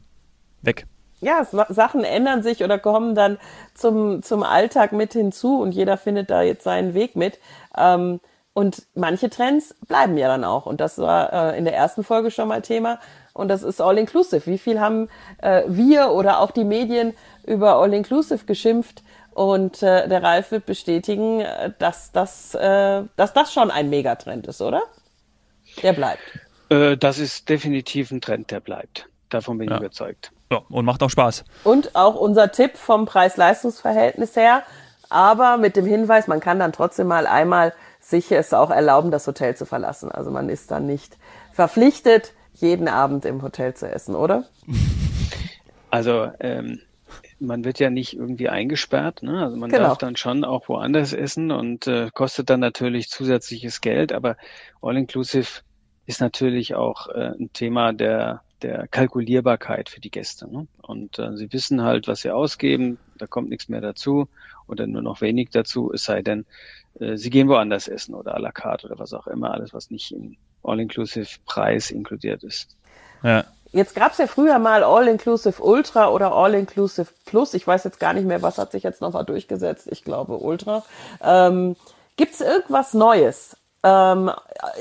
Weg. 0.61 0.85
Ja, 1.21 1.43
Sachen 1.43 2.03
ändern 2.03 2.43
sich 2.43 2.63
oder 2.63 2.77
kommen 2.77 3.15
dann 3.15 3.39
zum, 3.73 4.21
zum 4.21 4.43
Alltag 4.43 4.91
mit 4.91 5.13
hinzu 5.13 5.59
und 5.59 5.71
jeder 5.71 5.97
findet 5.97 6.29
da 6.29 6.43
jetzt 6.43 6.63
seinen 6.63 6.93
Weg 6.93 7.15
mit. 7.15 7.39
Ähm, 7.75 8.19
und 8.57 8.87
manche 8.95 9.29
Trends 9.29 9.75
bleiben 9.87 10.17
ja 10.17 10.27
dann 10.27 10.43
auch. 10.43 10.65
Und 10.65 10.81
das 10.81 10.97
war 10.97 11.31
äh, 11.31 11.57
in 11.59 11.63
der 11.63 11.75
ersten 11.75 12.03
Folge 12.03 12.31
schon 12.31 12.47
mal 12.47 12.63
Thema. 12.63 12.99
Und 13.33 13.49
das 13.49 13.61
ist 13.61 13.79
All-Inclusive. 13.79 14.47
Wie 14.47 14.57
viel 14.57 14.79
haben 14.79 15.09
äh, 15.43 15.61
wir 15.67 16.09
oder 16.09 16.39
auch 16.39 16.49
die 16.49 16.63
Medien 16.63 17.13
über 17.45 17.75
All-Inclusive 17.75 18.45
geschimpft? 18.45 19.03
Und 19.29 19.83
äh, 19.83 20.07
der 20.07 20.23
Ralf 20.23 20.49
wird 20.49 20.65
bestätigen, 20.65 21.41
äh, 21.41 21.71
dass 21.77 22.11
das, 22.11 22.55
äh, 22.55 23.03
dass 23.15 23.31
das 23.31 23.53
schon 23.53 23.69
ein 23.69 23.91
Megatrend 23.91 24.47
ist, 24.47 24.59
oder? 24.59 24.81
Der 25.83 25.93
bleibt. 25.93 26.23
Äh, 26.69 26.97
das 26.97 27.19
ist 27.19 27.49
definitiv 27.49 28.09
ein 28.09 28.21
Trend, 28.21 28.49
der 28.49 28.59
bleibt. 28.59 29.07
Davon 29.29 29.59
bin 29.59 29.69
ja. 29.69 29.75
ich 29.75 29.81
überzeugt. 29.81 30.31
Ja, 30.51 30.63
und 30.67 30.83
macht 30.83 31.03
auch 31.03 31.11
Spaß. 31.11 31.45
Und 31.63 31.95
auch 31.95 32.15
unser 32.15 32.51
Tipp 32.51 32.75
vom 32.75 33.05
Preis-Leistungs-Verhältnis 33.05 34.35
her, 34.35 34.63
aber 35.09 35.57
mit 35.57 35.75
dem 35.75 35.85
Hinweis, 35.85 36.25
man 36.25 36.39
kann 36.39 36.57
dann 36.57 36.73
trotzdem 36.73 37.05
mal 37.05 37.27
einmal 37.27 37.71
sich 38.09 38.31
es 38.31 38.53
auch 38.53 38.69
erlauben, 38.69 39.11
das 39.11 39.27
Hotel 39.27 39.55
zu 39.55 39.65
verlassen. 39.65 40.11
Also 40.11 40.31
man 40.31 40.49
ist 40.49 40.71
dann 40.71 40.85
nicht 40.85 41.17
verpflichtet, 41.51 42.33
jeden 42.53 42.87
Abend 42.87 43.25
im 43.25 43.41
Hotel 43.41 43.73
zu 43.73 43.89
essen, 43.89 44.15
oder? 44.15 44.45
Also 45.89 46.31
ähm, 46.39 46.79
man 47.39 47.65
wird 47.65 47.79
ja 47.79 47.89
nicht 47.89 48.13
irgendwie 48.13 48.49
eingesperrt, 48.49 49.23
ne? 49.23 49.43
Also 49.43 49.57
man 49.57 49.69
genau. 49.69 49.83
darf 49.83 49.97
dann 49.97 50.15
schon 50.15 50.43
auch 50.43 50.69
woanders 50.69 51.13
essen 51.13 51.51
und 51.51 51.87
äh, 51.87 52.09
kostet 52.13 52.49
dann 52.49 52.59
natürlich 52.59 53.09
zusätzliches 53.09 53.81
Geld, 53.81 54.11
aber 54.11 54.37
All-Inclusive 54.81 55.61
ist 56.05 56.21
natürlich 56.21 56.75
auch 56.75 57.07
äh, 57.09 57.33
ein 57.37 57.51
Thema 57.53 57.93
der 57.93 58.41
der 58.61 58.87
Kalkulierbarkeit 58.87 59.89
für 59.89 59.99
die 59.99 60.09
Gäste. 60.09 60.51
Ne? 60.51 60.67
Und 60.81 61.19
äh, 61.19 61.35
sie 61.35 61.51
wissen 61.53 61.83
halt, 61.83 62.07
was 62.07 62.21
sie 62.21 62.31
ausgeben, 62.31 62.97
da 63.21 63.27
kommt 63.27 63.49
nichts 63.49 63.69
mehr 63.69 63.81
dazu 63.81 64.27
oder 64.67 64.87
nur 64.87 65.01
noch 65.01 65.21
wenig 65.21 65.49
dazu, 65.51 65.91
es 65.93 66.03
sei 66.03 66.21
denn, 66.21 66.45
äh, 66.99 67.17
sie 67.17 67.29
gehen 67.29 67.47
woanders 67.47 67.87
essen 67.87 68.15
oder 68.15 68.35
à 68.35 68.39
la 68.39 68.51
carte 68.51 68.87
oder 68.87 68.99
was 68.99 69.13
auch 69.13 69.27
immer, 69.27 69.51
alles, 69.51 69.73
was 69.73 69.91
nicht 69.91 70.11
im 70.11 70.37
All-Inclusive-Preis 70.63 71.91
inkludiert 71.91 72.43
ist. 72.43 72.75
Ja. 73.23 73.45
Jetzt 73.71 73.95
gab 73.95 74.13
es 74.13 74.17
ja 74.17 74.27
früher 74.27 74.59
mal 74.59 74.83
All-Inclusive 74.83 75.61
Ultra 75.61 76.09
oder 76.09 76.31
All-Inclusive 76.31 77.09
Plus. 77.25 77.53
Ich 77.53 77.67
weiß 77.67 77.83
jetzt 77.83 77.99
gar 77.99 78.13
nicht 78.13 78.25
mehr, 78.25 78.41
was 78.41 78.57
hat 78.57 78.71
sich 78.71 78.83
jetzt 78.83 79.01
nochmal 79.01 79.25
durchgesetzt. 79.25 79.87
Ich 79.91 80.03
glaube 80.03 80.37
Ultra. 80.37 80.83
Ähm, 81.21 81.75
Gibt 82.15 82.33
es 82.33 82.41
irgendwas 82.41 82.93
Neues 82.93 83.57
ähm, 83.83 84.31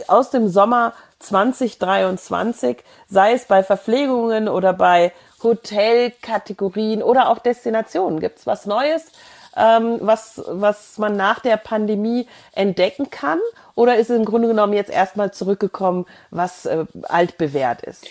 aus 0.07 0.31
dem 0.31 0.49
Sommer 0.49 0.95
2023, 1.19 2.83
sei 3.09 3.33
es 3.33 3.47
bei 3.47 3.63
Verpflegungen 3.63 4.49
oder 4.49 4.73
bei 4.73 5.13
Hotelkategorien 5.47 7.03
oder 7.03 7.31
auch 7.31 7.39
Destinationen? 7.39 8.21
Gibt 8.21 8.39
es 8.39 8.47
was 8.47 8.67
Neues, 8.67 9.11
ähm, 9.57 9.99
was, 10.01 10.43
was 10.47 10.99
man 10.99 11.17
nach 11.17 11.41
der 11.41 11.57
Pandemie 11.57 12.27
entdecken 12.53 13.11
kann? 13.11 13.39
Oder 13.75 13.97
ist 13.97 14.11
es 14.11 14.17
im 14.17 14.25
Grunde 14.25 14.49
genommen 14.49 14.73
jetzt 14.73 14.91
erstmal 14.91 15.33
zurückgekommen, 15.33 16.07
was 16.31 16.67
äh, 16.67 16.85
altbewährt 17.05 17.83
ist? 17.83 18.07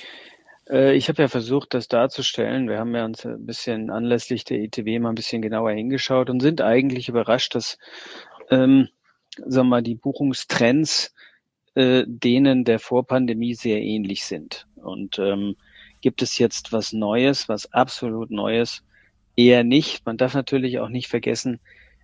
Äh, 0.70 0.94
ich 0.96 1.10
habe 1.10 1.22
ja 1.22 1.28
versucht, 1.28 1.74
das 1.74 1.88
darzustellen. 1.88 2.70
Wir 2.70 2.80
haben 2.80 2.96
ja 2.96 3.06
uns 3.06 3.26
ein 3.26 3.46
bisschen 3.46 3.90
anlässlich 3.90 4.44
der 4.46 4.60
ITW 4.60 5.00
mal 5.00 5.10
ein 5.10 5.16
bisschen 5.16 5.42
genauer 5.42 5.72
hingeschaut 5.72 6.30
und 6.30 6.40
sind 6.40 6.62
eigentlich 6.62 7.10
überrascht, 7.10 7.56
dass 7.56 7.78
ähm, 8.50 8.90
sagen 9.38 9.68
wir 9.68 9.76
mal, 9.76 9.84
die 9.84 9.96
Buchungstrends 9.96 11.14
äh, 11.76 12.04
denen 12.08 12.64
der 12.64 12.80
Vorpandemie 12.80 13.54
sehr 13.54 13.82
ähnlich 13.82 14.24
sind. 14.24 14.66
Und 14.76 15.20
ähm, 15.20 15.56
gibt 16.06 16.22
es 16.22 16.38
jetzt 16.38 16.72
was 16.72 16.94
Neues, 16.94 17.50
was 17.50 17.74
absolut 17.74 18.30
Neues? 18.30 18.84
Eher 19.36 19.64
nicht. 19.64 20.06
Man 20.06 20.18
darf 20.18 20.36
natürlich 20.36 20.78
auch 20.78 20.90
nicht 20.90 21.08
vergessen, 21.08 21.60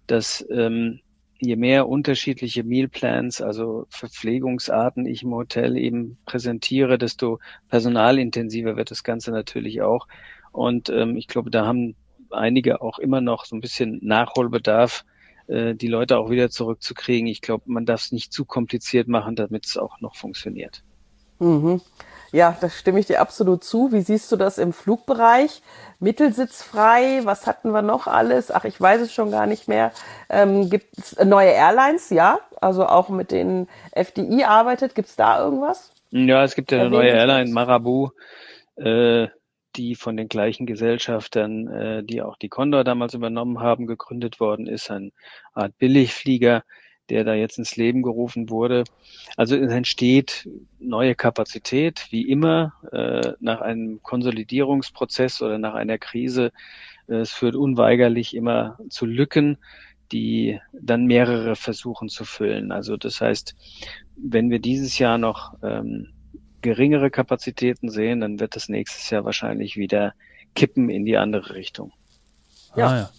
dass 0.07 0.43
ähm, 0.49 1.01
je 1.39 1.55
mehr 1.55 1.87
unterschiedliche 1.87 2.63
Mealplans, 2.63 3.43
also 3.43 3.85
Verpflegungsarten 3.89 5.05
ich 5.05 5.21
im 5.21 5.35
Hotel 5.35 5.77
eben 5.77 6.17
präsentiere, 6.25 6.97
desto 6.97 7.37
personalintensiver 7.69 8.75
wird 8.75 8.89
das 8.89 9.03
Ganze 9.03 9.29
natürlich 9.29 9.83
auch. 9.83 10.07
Und 10.51 10.89
ähm, 10.89 11.15
ich 11.15 11.27
glaube, 11.27 11.51
da 11.51 11.67
haben 11.67 11.93
einige 12.31 12.81
auch 12.81 12.97
immer 12.97 13.21
noch 13.21 13.45
so 13.45 13.55
ein 13.55 13.61
bisschen 13.61 13.99
Nachholbedarf, 14.01 15.05
äh, 15.45 15.75
die 15.75 15.89
Leute 15.89 16.17
auch 16.17 16.31
wieder 16.31 16.49
zurückzukriegen. 16.49 17.27
Ich 17.27 17.41
glaube, 17.41 17.65
man 17.67 17.85
darf 17.85 18.01
es 18.01 18.11
nicht 18.11 18.33
zu 18.33 18.45
kompliziert 18.45 19.07
machen, 19.07 19.35
damit 19.35 19.67
es 19.67 19.77
auch 19.77 20.01
noch 20.01 20.15
funktioniert. 20.15 20.81
Mhm. 21.41 21.81
Ja, 22.31 22.55
da 22.61 22.69
stimme 22.69 22.99
ich 22.99 23.07
dir 23.07 23.19
absolut 23.19 23.63
zu. 23.63 23.91
Wie 23.91 24.01
siehst 24.01 24.31
du 24.31 24.37
das 24.37 24.57
im 24.57 24.71
Flugbereich? 24.71 25.61
Mittelsitzfrei, 25.99 27.21
was 27.25 27.45
hatten 27.45 27.71
wir 27.71 27.81
noch 27.81 28.07
alles? 28.07 28.51
Ach, 28.51 28.63
ich 28.63 28.79
weiß 28.79 29.01
es 29.01 29.13
schon 29.13 29.31
gar 29.31 29.47
nicht 29.47 29.67
mehr. 29.67 29.91
Ähm, 30.29 30.69
Gibt 30.69 30.97
es 30.97 31.17
neue 31.23 31.49
Airlines? 31.51 32.09
Ja, 32.09 32.39
also 32.61 32.85
auch 32.85 33.09
mit 33.09 33.31
denen 33.31 33.67
FDI 33.91 34.45
arbeitet. 34.45 34.95
Gibt 34.95 35.09
es 35.09 35.17
da 35.17 35.43
irgendwas? 35.43 35.91
Ja, 36.11 36.43
es 36.43 36.55
gibt 36.55 36.71
ja 36.71 36.79
eine 36.79 36.89
neue 36.89 37.09
Airline, 37.09 37.51
Marabu. 37.51 38.09
Äh, 38.77 39.27
die 39.75 39.95
von 39.95 40.17
den 40.17 40.27
gleichen 40.27 40.65
Gesellschaftern, 40.65 41.67
äh, 41.67 42.03
die 42.03 42.21
auch 42.21 42.37
die 42.37 42.49
Condor 42.49 42.83
damals 42.83 43.13
übernommen 43.13 43.59
haben, 43.59 43.87
gegründet 43.87 44.39
worden 44.39 44.67
ist, 44.67 44.91
eine 44.91 45.11
Art 45.53 45.77
Billigflieger, 45.77 46.63
der 47.09 47.23
da 47.23 47.33
jetzt 47.33 47.57
ins 47.57 47.75
Leben 47.75 48.01
gerufen 48.01 48.49
wurde. 48.49 48.83
Also 49.35 49.55
es 49.55 49.71
entsteht 49.71 50.49
neue 50.79 51.15
Kapazität, 51.15 52.07
wie 52.09 52.29
immer, 52.29 52.73
äh, 52.91 53.33
nach 53.39 53.61
einem 53.61 54.01
Konsolidierungsprozess 54.01 55.41
oder 55.41 55.57
nach 55.57 55.73
einer 55.73 55.97
Krise. 55.97 56.51
Es 57.07 57.31
führt 57.31 57.55
unweigerlich 57.55 58.35
immer 58.35 58.77
zu 58.89 59.05
Lücken, 59.05 59.57
die 60.11 60.59
dann 60.73 61.05
mehrere 61.05 61.55
versuchen 61.55 62.09
zu 62.09 62.25
füllen. 62.25 62.71
Also 62.71 62.97
das 62.97 63.21
heißt, 63.21 63.55
wenn 64.15 64.49
wir 64.49 64.59
dieses 64.59 64.97
Jahr 64.97 65.17
noch 65.17 65.55
ähm, 65.63 66.09
geringere 66.61 67.09
Kapazitäten 67.09 67.89
sehen, 67.89 68.21
dann 68.21 68.39
wird 68.39 68.55
das 68.55 68.69
nächstes 68.69 69.09
Jahr 69.09 69.25
wahrscheinlich 69.25 69.77
wieder 69.77 70.13
kippen 70.55 70.89
in 70.89 71.05
die 71.05 71.17
andere 71.17 71.55
Richtung. 71.55 71.91
Ja, 72.75 72.87
ah, 72.87 72.97
ja. 72.97 73.09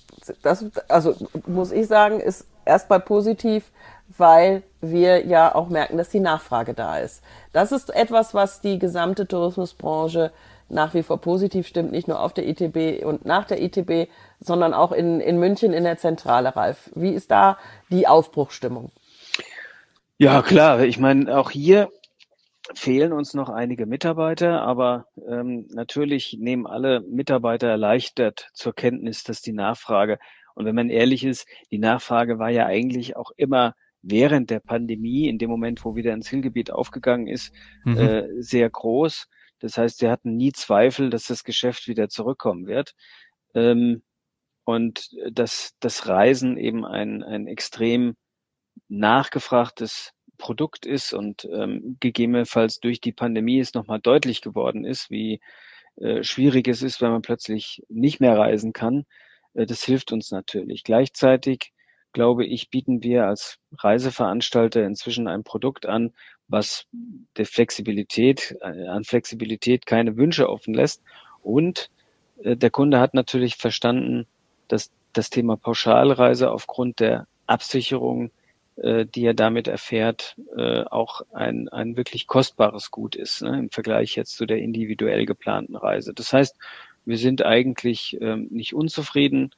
Das, 0.42 0.64
also 0.88 1.14
muss 1.46 1.72
ich 1.72 1.86
sagen, 1.86 2.20
ist 2.20 2.46
erstmal 2.64 3.00
positiv, 3.00 3.70
weil 4.16 4.62
wir 4.80 5.26
ja 5.26 5.54
auch 5.54 5.68
merken, 5.68 5.96
dass 5.96 6.10
die 6.10 6.20
Nachfrage 6.20 6.74
da 6.74 6.98
ist. 6.98 7.22
Das 7.52 7.72
ist 7.72 7.94
etwas, 7.94 8.34
was 8.34 8.60
die 8.60 8.78
gesamte 8.78 9.26
Tourismusbranche 9.26 10.32
nach 10.68 10.94
wie 10.94 11.02
vor 11.02 11.20
positiv 11.20 11.66
stimmt, 11.66 11.92
nicht 11.92 12.08
nur 12.08 12.20
auf 12.20 12.32
der 12.32 12.48
ITB 12.48 13.04
und 13.04 13.24
nach 13.26 13.44
der 13.44 13.62
ITB, 13.62 14.10
sondern 14.40 14.72
auch 14.72 14.90
in, 14.90 15.20
in 15.20 15.38
München 15.38 15.72
in 15.72 15.84
der 15.84 15.98
Zentrale, 15.98 16.56
Ralf. 16.56 16.90
Wie 16.94 17.10
ist 17.10 17.30
da 17.30 17.58
die 17.90 18.08
Aufbruchstimmung? 18.08 18.90
Ja, 20.16 20.40
klar. 20.40 20.80
Ich 20.80 20.98
meine, 20.98 21.36
auch 21.36 21.50
hier 21.50 21.90
fehlen 22.74 23.12
uns 23.12 23.34
noch 23.34 23.48
einige 23.48 23.86
Mitarbeiter, 23.86 24.62
aber 24.62 25.06
ähm, 25.28 25.66
natürlich 25.70 26.36
nehmen 26.38 26.66
alle 26.66 27.00
Mitarbeiter 27.00 27.68
erleichtert 27.68 28.50
zur 28.54 28.74
Kenntnis, 28.74 29.24
dass 29.24 29.42
die 29.42 29.52
Nachfrage, 29.52 30.18
und 30.54 30.66
wenn 30.66 30.74
man 30.74 30.90
ehrlich 30.90 31.24
ist, 31.24 31.46
die 31.70 31.78
Nachfrage 31.78 32.38
war 32.38 32.50
ja 32.50 32.66
eigentlich 32.66 33.16
auch 33.16 33.30
immer 33.36 33.74
während 34.02 34.50
der 34.50 34.60
Pandemie, 34.60 35.28
in 35.28 35.38
dem 35.38 35.50
Moment, 35.50 35.84
wo 35.84 35.94
wieder 35.94 36.12
ein 36.12 36.22
Zielgebiet 36.22 36.70
aufgegangen 36.70 37.26
ist, 37.26 37.54
mhm. 37.84 37.96
äh, 37.96 38.42
sehr 38.42 38.68
groß. 38.68 39.28
Das 39.60 39.78
heißt, 39.78 39.98
sie 39.98 40.08
hatten 40.08 40.36
nie 40.36 40.52
Zweifel, 40.52 41.08
dass 41.08 41.26
das 41.26 41.44
Geschäft 41.44 41.86
wieder 41.88 42.08
zurückkommen 42.08 42.66
wird. 42.66 42.94
Ähm, 43.54 44.02
und 44.64 45.10
dass 45.30 45.74
das 45.80 46.06
Reisen 46.06 46.56
eben 46.56 46.84
ein, 46.84 47.22
ein 47.22 47.46
extrem 47.46 48.14
nachgefragtes 48.88 50.12
Produkt 50.42 50.86
ist 50.86 51.12
und 51.12 51.48
ähm, 51.52 51.96
gegebenenfalls 52.00 52.80
durch 52.80 53.00
die 53.00 53.12
Pandemie 53.12 53.60
es 53.60 53.74
nochmal 53.74 54.00
deutlich 54.00 54.40
geworden 54.40 54.84
ist, 54.84 55.08
wie 55.08 55.40
äh, 56.00 56.24
schwierig 56.24 56.66
es 56.66 56.82
ist, 56.82 57.00
wenn 57.00 57.12
man 57.12 57.22
plötzlich 57.22 57.80
nicht 57.88 58.18
mehr 58.18 58.36
reisen 58.36 58.72
kann. 58.72 59.06
Äh, 59.54 59.66
das 59.66 59.84
hilft 59.84 60.10
uns 60.10 60.32
natürlich. 60.32 60.82
Gleichzeitig 60.82 61.72
glaube 62.12 62.44
ich, 62.44 62.70
bieten 62.70 63.04
wir 63.04 63.26
als 63.26 63.58
Reiseveranstalter 63.78 64.84
inzwischen 64.84 65.28
ein 65.28 65.44
Produkt 65.44 65.86
an, 65.86 66.12
was 66.48 66.86
der 67.36 67.46
Flexibilität, 67.46 68.56
äh, 68.62 68.88
an 68.88 69.04
Flexibilität 69.04 69.86
keine 69.86 70.16
Wünsche 70.16 70.48
offen 70.48 70.74
lässt. 70.74 71.04
Und 71.40 71.88
äh, 72.42 72.56
der 72.56 72.70
Kunde 72.70 72.98
hat 72.98 73.14
natürlich 73.14 73.56
verstanden, 73.56 74.26
dass 74.66 74.90
das 75.12 75.30
Thema 75.30 75.56
Pauschalreise 75.56 76.50
aufgrund 76.50 76.98
der 76.98 77.28
Absicherung, 77.46 78.32
die 78.76 79.24
er 79.26 79.34
damit 79.34 79.68
erfährt, 79.68 80.36
äh, 80.56 80.82
auch 80.84 81.20
ein, 81.32 81.68
ein 81.68 81.96
wirklich 81.96 82.26
kostbares 82.26 82.90
Gut 82.90 83.14
ist 83.16 83.42
ne, 83.42 83.58
im 83.58 83.70
Vergleich 83.70 84.16
jetzt 84.16 84.36
zu 84.36 84.46
der 84.46 84.58
individuell 84.58 85.26
geplanten 85.26 85.76
Reise. 85.76 86.14
Das 86.14 86.32
heißt, 86.32 86.56
wir 87.04 87.18
sind 87.18 87.44
eigentlich 87.44 88.16
ähm, 88.20 88.48
nicht 88.50 88.74
unzufrieden 88.74 89.50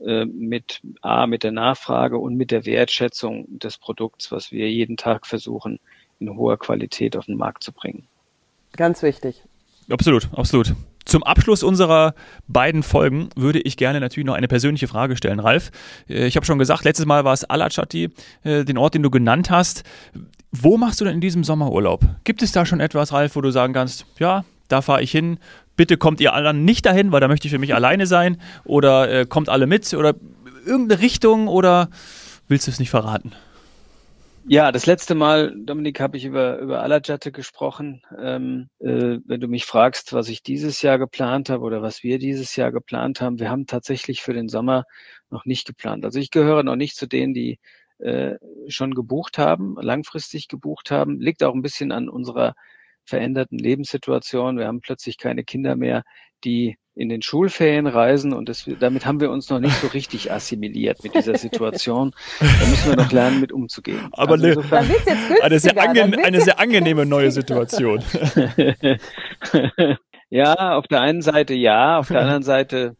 äh, 0.00 0.24
mit 0.24 0.80
A, 1.00 1.26
mit 1.26 1.42
der 1.42 1.52
Nachfrage 1.52 2.18
und 2.18 2.36
mit 2.36 2.50
der 2.50 2.64
Wertschätzung 2.64 3.58
des 3.58 3.78
Produkts, 3.78 4.32
was 4.32 4.52
wir 4.52 4.70
jeden 4.70 4.96
Tag 4.96 5.26
versuchen, 5.26 5.78
in 6.18 6.36
hoher 6.36 6.58
Qualität 6.58 7.16
auf 7.16 7.26
den 7.26 7.36
Markt 7.36 7.62
zu 7.62 7.72
bringen. 7.72 8.06
Ganz 8.72 9.02
wichtig. 9.02 9.42
Absolut, 9.90 10.28
absolut. 10.32 10.74
Zum 11.04 11.22
Abschluss 11.22 11.62
unserer 11.62 12.14
beiden 12.48 12.82
Folgen 12.82 13.30
würde 13.36 13.60
ich 13.60 13.76
gerne 13.76 14.00
natürlich 14.00 14.26
noch 14.26 14.34
eine 14.34 14.48
persönliche 14.48 14.88
Frage 14.88 15.16
stellen, 15.16 15.40
Ralf. 15.40 15.70
Äh, 16.08 16.26
ich 16.26 16.36
habe 16.36 16.46
schon 16.46 16.58
gesagt, 16.58 16.84
letztes 16.84 17.06
Mal 17.06 17.24
war 17.24 17.32
es 17.32 17.44
Alachati, 17.44 18.10
äh, 18.44 18.64
den 18.64 18.78
Ort, 18.78 18.94
den 18.94 19.02
du 19.02 19.10
genannt 19.10 19.50
hast. 19.50 19.84
Wo 20.52 20.76
machst 20.76 21.00
du 21.00 21.04
denn 21.04 21.14
in 21.14 21.20
diesem 21.20 21.44
Sommerurlaub? 21.44 22.04
Gibt 22.24 22.42
es 22.42 22.52
da 22.52 22.66
schon 22.66 22.80
etwas, 22.80 23.12
Ralf, 23.12 23.36
wo 23.36 23.40
du 23.40 23.50
sagen 23.50 23.72
kannst, 23.72 24.06
ja, 24.18 24.44
da 24.68 24.82
fahre 24.82 25.02
ich 25.02 25.10
hin, 25.10 25.38
bitte 25.76 25.96
kommt 25.96 26.20
ihr 26.20 26.34
anderen 26.34 26.64
nicht 26.64 26.86
dahin, 26.86 27.12
weil 27.12 27.20
da 27.20 27.28
möchte 27.28 27.46
ich 27.46 27.52
für 27.52 27.58
mich 27.58 27.74
alleine 27.74 28.06
sein 28.06 28.38
oder 28.64 29.10
äh, 29.10 29.26
kommt 29.26 29.48
alle 29.48 29.66
mit 29.66 29.92
oder 29.94 30.14
irgendeine 30.66 31.00
Richtung 31.00 31.48
oder 31.48 31.88
willst 32.48 32.66
du 32.66 32.70
es 32.70 32.78
nicht 32.78 32.90
verraten? 32.90 33.32
Ja, 34.44 34.72
das 34.72 34.86
letzte 34.86 35.14
Mal, 35.14 35.54
Dominik, 35.64 36.00
habe 36.00 36.16
ich 36.16 36.24
über, 36.24 36.58
über 36.58 36.82
Alajatte 36.82 37.30
gesprochen. 37.30 38.02
Ähm, 38.18 38.68
äh, 38.80 39.18
wenn 39.24 39.40
du 39.40 39.46
mich 39.46 39.64
fragst, 39.66 40.12
was 40.12 40.28
ich 40.28 40.42
dieses 40.42 40.82
Jahr 40.82 40.98
geplant 40.98 41.48
habe 41.48 41.62
oder 41.62 41.80
was 41.80 42.02
wir 42.02 42.18
dieses 42.18 42.56
Jahr 42.56 42.72
geplant 42.72 43.20
haben, 43.20 43.38
wir 43.38 43.50
haben 43.50 43.66
tatsächlich 43.66 44.20
für 44.20 44.32
den 44.34 44.48
Sommer 44.48 44.84
noch 45.30 45.44
nicht 45.44 45.66
geplant. 45.66 46.04
Also 46.04 46.18
ich 46.18 46.30
gehöre 46.30 46.64
noch 46.64 46.74
nicht 46.76 46.96
zu 46.96 47.06
denen, 47.06 47.34
die 47.34 47.60
äh, 47.98 48.34
schon 48.66 48.94
gebucht 48.94 49.38
haben, 49.38 49.76
langfristig 49.80 50.48
gebucht 50.48 50.90
haben. 50.90 51.20
Liegt 51.20 51.44
auch 51.44 51.54
ein 51.54 51.62
bisschen 51.62 51.92
an 51.92 52.08
unserer 52.08 52.54
veränderten 53.04 53.58
Lebenssituation. 53.58 54.58
Wir 54.58 54.66
haben 54.66 54.80
plötzlich 54.80 55.18
keine 55.18 55.44
Kinder 55.44 55.76
mehr, 55.76 56.02
die 56.44 56.76
in 56.94 57.08
den 57.08 57.22
Schulferien 57.22 57.86
reisen 57.86 58.34
und 58.34 58.48
das, 58.48 58.68
damit 58.80 59.06
haben 59.06 59.20
wir 59.20 59.30
uns 59.30 59.48
noch 59.48 59.60
nicht 59.60 59.74
so 59.80 59.86
richtig 59.88 60.30
assimiliert 60.30 61.02
mit 61.02 61.14
dieser 61.14 61.36
Situation. 61.36 62.12
Da 62.38 62.66
müssen 62.66 62.90
wir 62.90 62.96
noch 62.96 63.12
lernen, 63.12 63.40
mit 63.40 63.50
umzugehen. 63.50 64.08
Aber 64.12 64.34
also 64.34 64.62
eine, 64.70 65.42
eine, 65.42 65.58
sehr, 65.58 65.80
ange 65.80 66.02
eine 66.22 66.40
sehr 66.42 66.60
angenehme 66.60 67.06
neue 67.06 67.30
Situation. 67.30 68.02
ja, 70.28 70.76
auf 70.76 70.86
der 70.86 71.00
einen 71.00 71.22
Seite 71.22 71.54
ja, 71.54 71.98
auf 71.98 72.08
der 72.08 72.20
anderen 72.20 72.42
Seite 72.42 72.96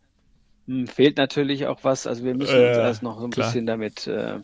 hm, 0.67 0.87
fehlt 0.87 1.19
natürlich 1.19 1.67
auch 1.67 1.81
was. 1.83 2.07
Also 2.07 2.25
wir 2.25 2.35
müssen 2.35 2.55
uns 2.55 2.77
äh, 2.77 2.81
erst 2.81 3.03
noch 3.03 3.19
so 3.19 3.27
ein 3.27 3.31
klar. 3.31 3.47
bisschen 3.47 3.67
damit 3.67 4.07
äh, 4.07 4.39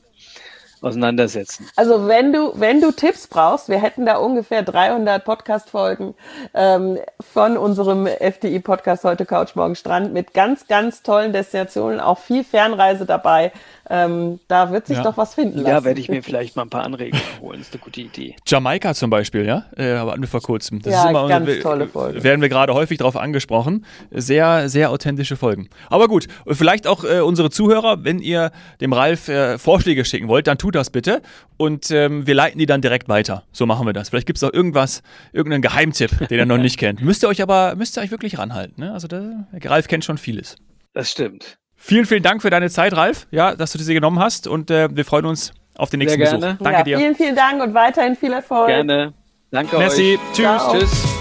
auseinandersetzen. 0.83 1.69
Also 1.77 2.07
wenn 2.09 2.33
du, 2.33 2.53
wenn 2.55 2.81
du 2.81 2.93
Tipps 2.93 3.27
brauchst, 3.27 3.69
wir 3.69 3.81
hätten 3.81 4.07
da 4.07 4.17
ungefähr 4.17 4.63
300 4.63 5.25
Podcast-Folgen 5.25 6.15
ähm, 6.55 6.99
von 7.21 7.57
unserem 7.57 8.07
FDI-Podcast 8.07 9.05
heute 9.05 9.27
Couch 9.27 9.55
Morgen 9.55 9.75
Strand 9.75 10.13
mit 10.13 10.35
ganz, 10.35 10.67
ganz 10.67 11.03
tollen 11.03 11.33
Destinationen, 11.33 12.01
auch 12.01 12.19
viel 12.19 12.45
Fernreise 12.45 13.07
dabei. 13.07 13.53
Ähm, 13.90 14.40
da 14.49 14.71
wird 14.71 14.87
sich 14.87 14.99
ja. 14.99 15.02
doch 15.02 15.16
was 15.16 15.35
finden 15.35 15.59
lassen. 15.59 15.68
Ja, 15.68 15.85
werde 15.85 16.00
ich 16.00 16.09
mir 16.09 16.23
vielleicht 16.23 16.57
mal 16.57 16.62
ein 16.62 16.71
paar 16.71 16.85
Anregungen 16.85 17.23
holen. 17.40 17.61
ist 17.61 17.73
eine 17.73 17.80
gute 17.83 18.00
Idee. 18.00 18.37
Jamaika 18.47 18.95
zum 18.95 19.11
Beispiel, 19.11 19.47
ja, 19.47 19.64
äh, 19.76 19.97
hatten 19.97 20.21
wir 20.21 20.28
vor 20.28 20.42
kurzem. 20.42 20.83
Das 20.83 20.92
ja, 20.92 21.04
ist 21.04 21.11
immer, 21.11 21.29
ganz 21.29 21.61
tolle 21.61 21.87
Folge. 21.87 22.22
Werden 22.22 22.40
wir 22.40 22.48
gerade 22.48 22.74
häufig 22.74 22.98
darauf 22.98 23.16
angesprochen. 23.16 23.85
Sehr, 24.11 24.68
sehr 24.68 24.90
authentische 24.90 25.37
Folgen. 25.37 25.68
Aber 25.88 26.09
gut, 26.09 26.29
vielleicht 26.46 26.87
auch 26.87 27.05
äh, 27.05 27.20
unsere 27.20 27.51
Zuhörer, 27.51 28.05
wenn 28.05 28.18
ihr 28.18 28.51
dem 28.81 28.92
Ralf 28.92 29.29
äh, 29.29 29.59
Vorschläge 29.59 30.05
schicken 30.05 30.29
wollt, 30.29 30.46
dann 30.46 30.59
tut 30.59 30.74
das 30.74 30.90
bitte 30.90 31.22
und 31.57 31.90
ähm, 31.90 32.27
wir 32.27 32.35
leiten 32.35 32.59
die 32.59 32.66
dann 32.66 32.81
direkt 32.81 33.09
weiter. 33.09 33.44
So 33.53 33.66
machen 33.66 33.87
wir 33.87 33.92
das. 33.92 34.11
Vielleicht 34.11 34.27
gibt 34.27 34.38
es 34.38 34.44
auch 34.44 34.53
irgendwas, 34.53 35.03
irgendeinen 35.33 35.62
Geheimtipp, 35.62 36.29
den 36.29 36.38
ihr 36.38 36.46
noch 36.46 36.59
nicht 36.59 36.79
kennt. 36.79 37.01
Müsst 37.03 37.22
ihr 37.22 37.29
euch 37.29 37.42
aber, 37.42 37.74
müsst 37.77 37.96
ihr 37.98 38.03
euch 38.03 38.11
wirklich 38.11 38.38
ranhalten. 38.38 38.83
Ne? 38.83 38.92
Also 38.92 39.09
der, 39.09 39.46
Ralf 39.64 39.88
kennt 39.88 40.05
schon 40.05 40.18
vieles. 40.18 40.57
Das 40.94 41.11
stimmt. 41.11 41.59
Vielen, 41.81 42.05
vielen 42.05 42.23
Dank 42.23 42.43
für 42.43 42.51
deine 42.51 42.69
Zeit, 42.69 42.95
Ralf, 42.95 43.27
ja, 43.31 43.55
dass 43.55 43.73
du 43.73 43.79
diese 43.79 43.95
genommen 43.95 44.19
hast 44.19 44.47
und 44.47 44.71
äh, 44.71 44.88
wir 44.95 45.05
freuen 45.05 45.25
uns 45.25 45.53
auf 45.77 45.91
den 45.91 45.99
nächsten 46.01 46.19
Sehr 46.19 46.31
gerne. 46.31 46.55
Besuch. 46.55 46.64
Danke 46.64 46.79
ja, 46.79 46.85
dir. 46.85 46.99
Vielen, 46.99 47.14
vielen 47.14 47.37
Dank 47.37 47.62
und 47.62 47.73
weiterhin 47.73 48.17
viel 48.17 48.33
Erfolg. 48.33 48.67
Gerne. 48.67 49.14
Danke 49.51 49.79
Merci. 49.79 50.14
euch. 50.14 50.21
Tschüss. 50.35 50.45
Ciao. 50.45 50.79
Tschüss. 50.79 51.17